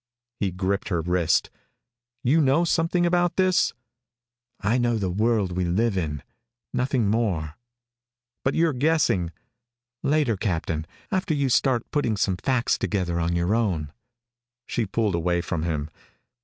[0.39, 1.51] He gripped her wrist.
[2.23, 3.71] "You know something about this?"
[4.59, 6.23] "I know the world we live in
[6.73, 7.55] nothing more."
[8.43, 9.31] "But you're guessing"
[10.01, 13.93] "Later, Captain, after you start putting some facts together on your own."
[14.65, 15.87] She pulled away from him.